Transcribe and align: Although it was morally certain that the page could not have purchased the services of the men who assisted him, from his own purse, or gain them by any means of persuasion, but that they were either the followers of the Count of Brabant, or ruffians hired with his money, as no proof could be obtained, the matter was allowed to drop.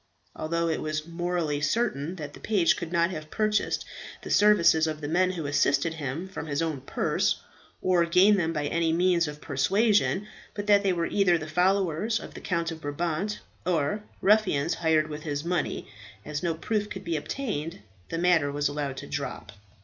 Although 0.35 0.67
it 0.67 0.81
was 0.81 1.05
morally 1.05 1.61
certain 1.61 2.15
that 2.15 2.33
the 2.33 2.39
page 2.39 2.75
could 2.75 2.91
not 2.91 3.11
have 3.11 3.29
purchased 3.29 3.85
the 4.23 4.31
services 4.31 4.87
of 4.87 4.99
the 4.99 5.07
men 5.07 5.29
who 5.33 5.45
assisted 5.45 5.93
him, 5.93 6.27
from 6.27 6.47
his 6.47 6.59
own 6.59 6.81
purse, 6.81 7.39
or 7.83 8.03
gain 8.05 8.35
them 8.35 8.51
by 8.51 8.65
any 8.65 8.91
means 8.91 9.27
of 9.27 9.39
persuasion, 9.39 10.27
but 10.55 10.65
that 10.65 10.81
they 10.81 10.91
were 10.91 11.05
either 11.05 11.37
the 11.37 11.45
followers 11.45 12.19
of 12.19 12.33
the 12.33 12.41
Count 12.41 12.71
of 12.71 12.81
Brabant, 12.81 13.41
or 13.63 14.01
ruffians 14.21 14.73
hired 14.73 15.07
with 15.07 15.21
his 15.21 15.45
money, 15.45 15.87
as 16.25 16.41
no 16.41 16.55
proof 16.55 16.89
could 16.89 17.03
be 17.03 17.15
obtained, 17.15 17.83
the 18.09 18.17
matter 18.17 18.51
was 18.51 18.67
allowed 18.67 18.97
to 18.97 19.07
drop. 19.07 19.51